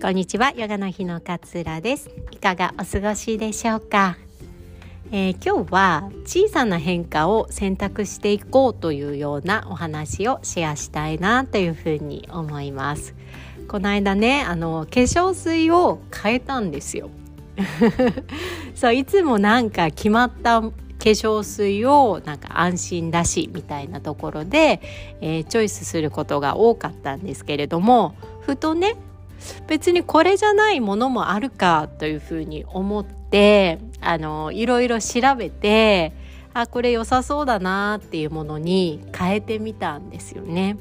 [0.00, 2.08] こんにちはヨガの日の勝浦です。
[2.30, 4.16] いかがお過ごしでしょうか、
[5.12, 13.14] えー、今日は小さな変化を選択していこうというようなお話をシェアしたいなというふうに思います。
[13.68, 17.10] この間ねあの化粧水を変えたんですよ。
[18.74, 20.70] そういつもなんか決まった化
[21.00, 24.80] 粧水をなんか安心だしみたいなところで、
[25.20, 28.96] えー、チョイスすることが多かったんですけれどもふとね
[29.66, 36.12] 別にこれじゃないものもあるかというふうに思ってあのいろいろ調べて
[36.52, 40.76] あこれ良さそうだなっていうものに変えてみたんですよね。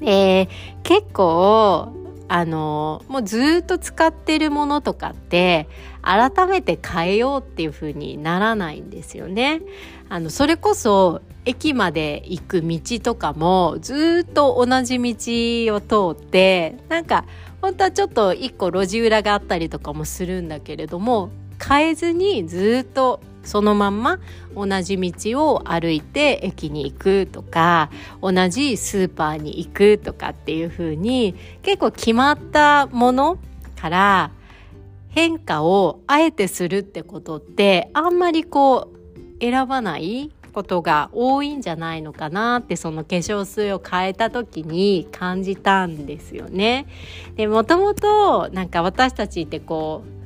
[0.00, 0.48] で
[0.82, 1.92] 結構
[2.28, 5.66] あのもうずっと使ってるものとかって
[6.02, 9.62] 改めて変えようっていう風にならないんですよね。
[10.08, 17.24] あのそれこそ駅まで行く道とかもずっと同じ道を通ってなんか
[17.62, 21.30] 本当はちょっと一個路地裏があったりとかもするんだけれども
[21.66, 24.20] 変えずにずっとそのまんま
[24.54, 33.38] 同じ道を歩いて駅に行くとか同じスーパーに行くとかっていう風に結構決まったもの
[33.80, 34.30] から
[35.08, 46.86] 変化をあえてするってことってあんまりこう選ばないことが多いんじゃないのかなってその化粧水を変えた時に感じたんですよね。
[47.36, 50.17] でもともとなんか私たちってこう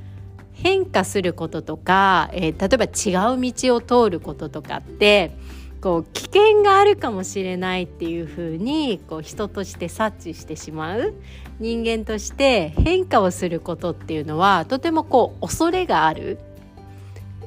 [0.53, 5.36] 変化することとか、えー、例えば違う道を通ることとかって
[5.81, 11.14] こう危険があるかもしれないっていうふうにこう人として察知してしまう
[11.58, 16.39] 人間として変化をすることっていうのはとてもこう恐れがある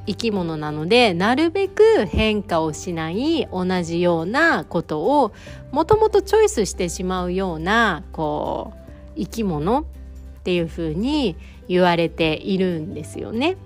[0.06, 5.34] 生き物なのでなるべく変化をしない同じようなことを
[5.72, 9.86] もともとチョイスしてしまうようなこう生き物
[10.46, 11.36] っていうふうに
[11.68, 13.58] 言われているんですよね。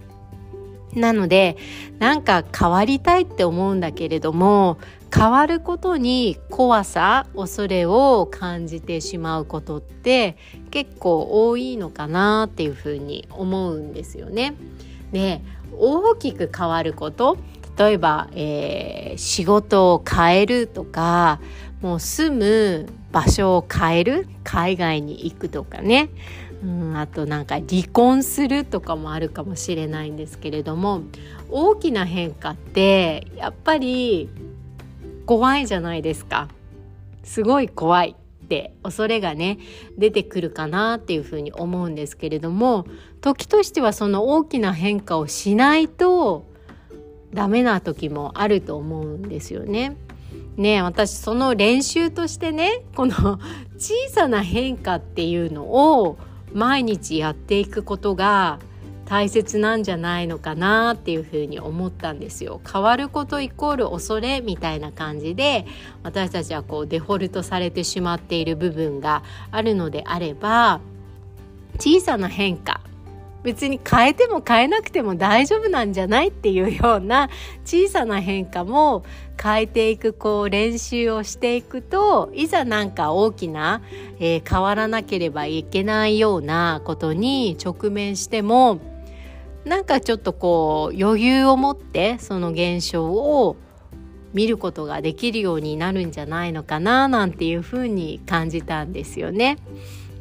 [0.94, 1.58] なので
[2.00, 4.80] なんか変わりたいって思うんだけれども
[5.14, 10.38] 変わることに怖さ恐れを感じてしまうことって
[10.72, 14.56] 結構多いのかなっていうふうに思うんですよね。
[15.12, 15.42] で
[15.78, 17.38] 大きく変わること
[17.78, 21.42] 例えば、えー、仕事を変えるとか
[21.82, 26.10] もう住む場所を変える海外に行くとかね、
[26.64, 31.04] うん、あとなんか離婚するとかもあるかもしれないんですけれども
[31.50, 34.30] 大きな変化ってやっぱり
[35.26, 36.50] 怖いじゃないですか
[37.24, 39.60] すごい怖いって恐れがね
[39.98, 42.86] 出てくるかなっていうふうに思うんですけれども
[43.22, 46.46] 時としてはその大きな変化をしないと
[47.34, 49.96] ダメな時もあると思うんですよね。
[50.58, 53.40] ね私その練習としてねこの
[53.78, 56.18] 小さな変化っていうのを
[56.54, 58.60] 毎日やっていくことが
[59.06, 62.62] 大切なんじゃないのかなっていうふうに思ったんですよ。
[62.72, 65.66] 変わることイコール恐れみたいな感じで
[66.04, 70.80] 私たちはこうデフォルトされてしまっている部分があるのであれば
[71.80, 72.79] 小さな変化
[73.44, 77.30] 別に変えても変えなくても大丈夫なんじゃないっていうような
[77.64, 79.04] 小さな変化も
[79.42, 83.82] 変えていくこう練習をしていくといざなんか大きな、
[84.20, 88.80] えー、変わらなければいけないようなことに直面しても
[89.64, 93.56] なんかちょっとこう余裕を持ってその現象を
[94.34, 99.58] 見ることができるようになるんじゃないのかななんていうふうに感じたんですよね。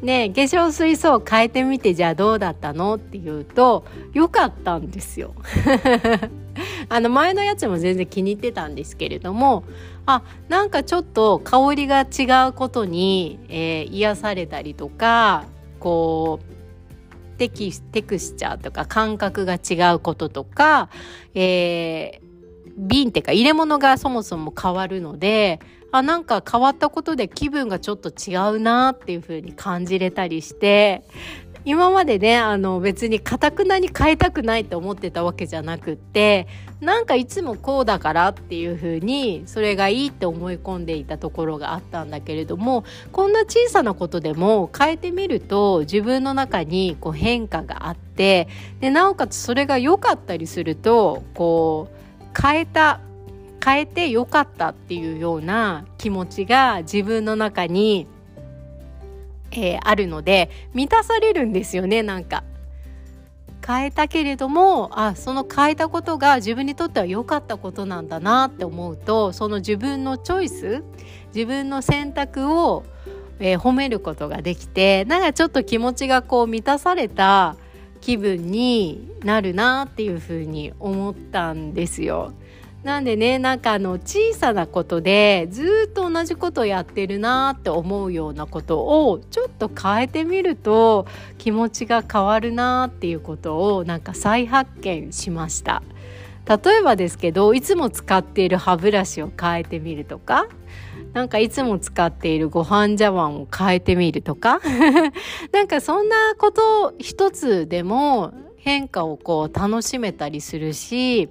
[0.03, 2.95] で化粧水槽を変えてみてじゃあどうだったの？
[2.95, 5.35] っていうと良かったんですよ。
[6.89, 9.65] あの前のやつも全然気に入ってたんですけれども
[10.07, 15.45] あなんかちょっと香りが違うことに、えー、癒されたりとか
[15.79, 20.89] こうテキテクスチャーとか感覚が違うこととか、
[21.35, 22.21] えー、
[22.77, 25.61] 瓶っていうか入れ物がそもそも変わるので
[25.91, 31.03] あなんか変わったことで気分がちょっと違うなっていう風に感じれたりして
[31.65, 36.47] 今までねあの別にかたくなに変えたくないと思ってたわけじゃなくって
[36.81, 48.49] なんかいつもこうだからっていう風にそれがいいって思い込んでいたところがあったんだけれどもこんな小さなことでも変えてみると自分の中にこう変化があって
[48.81, 53.01] でなおかつそれが良かったりするとこう変えた
[53.69, 58.07] 変えて良かったっていうような気持ちが自分の中に
[59.51, 62.45] えー、あるので満たされるんですよねなんか。
[63.67, 70.85] 変えたけれどもあその変えたことが自分にとっては良かったことなんだなって思うとその自分のチョイス
[71.35, 72.85] 自分の選択を
[73.41, 77.57] えー、褒めることができてなんかちょっと気持ちがこう満たされた
[78.01, 82.33] 気分になるなっていうふうに思ったんですよ。
[82.85, 91.07] なんでねなんかあの小さなことでずっと同じことやってるなって思うようなことをちょっと変えてみると
[91.39, 95.83] 気持ちが変わるなっていうことをなんか再発見しました。
[96.49, 100.47] 例えばですけどいつも使っている歯ブラシを変えてみるとか？
[101.13, 104.61] なんかいつも使っているご飯茶碗を変えてみるとか？
[105.53, 111.29] なんかそんなこと一つでも変化をこう楽しめたりするし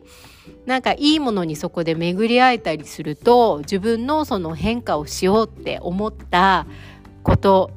[0.68, 6.68] なんかいいものにそこで巡り合えたりすると自分のその変化をしようって思った
[7.24, 7.72] こと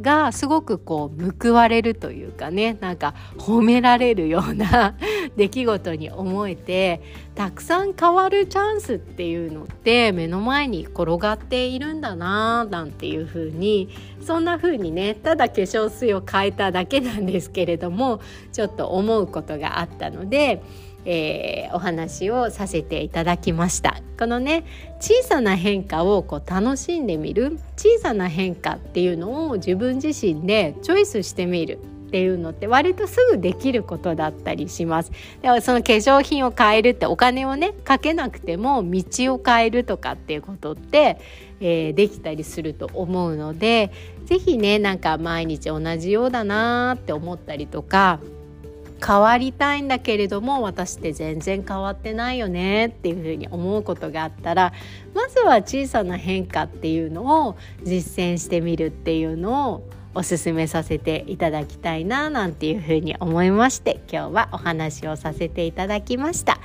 [0.00, 4.96] がすごくこう報われるというかねなんか褒められるような
[5.36, 7.00] 出来事に思えて
[7.36, 13.88] たくさん変わるチャンスっていうのって目の前に転がっているんだななんていう風に
[14.20, 18.20] そんな風にねただ化粧水を変えただけなんですけれども
[18.52, 20.62] ちょっと思うことがあったので
[21.06, 24.64] えー、お話をさせていただきましたこのね
[25.00, 35.10] 小さな変化をこう楽しんでみる小さな変化っていうのを自分自身でチョイスしてみるっていうのって割とすぐできることだったりします。
[35.42, 39.04] ではその化粧品を変えるってお金をねかけなくても道
[39.34, 41.18] を変えるとかっていうことって、
[41.60, 43.90] えー、できたりすると思うので
[44.24, 48.20] 是非ねなんか毎日同じようだなって思ったりとか
[49.04, 54.72] 変わりたいんだけれども私って全然変わってないよねっていうふうに思うことがあったら
[55.14, 66.58] まずは小さな変化っていうのを実践してみるっていうのをおすすめさせていただきたいななんていうふうに思いまして今日はお話をさせていただきました。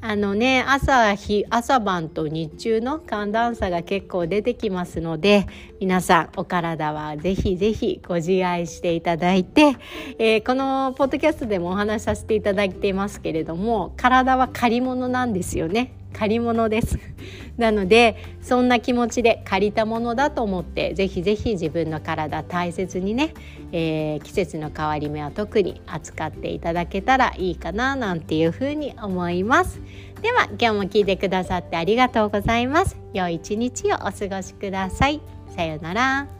[0.00, 5.46] あのね朝日朝晩と日中の寒暖差が結構出てきますので
[5.80, 9.76] 皆さんお体はぜひぜひご自愛していただいて、
[10.20, 15.92] えー、このポッドキャストでもお話しさせていただいていますけれども体は借り物なんですよね。
[16.12, 16.98] 借り物です。
[17.56, 23.34] なのでそんな気持ちで借りたものだと思ってぜひぜひ自分の体大切にね、
[23.72, 29.80] えー、季節の変わり目は特に扱っていただけたらいいかななんていうふうに思います。
[30.22, 32.96] では今日も聞いてくださってありがとうございます。
[33.12, 35.20] 良い一日をお過ごしください。
[35.54, 36.37] さようなら。